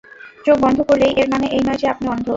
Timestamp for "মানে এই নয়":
1.33-1.79